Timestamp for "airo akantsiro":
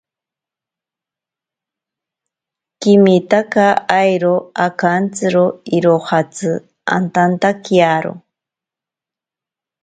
4.01-5.45